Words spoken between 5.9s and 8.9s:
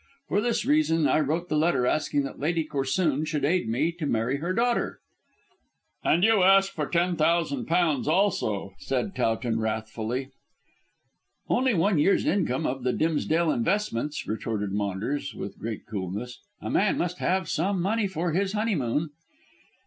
"And you asked for ten thousand pounds also,"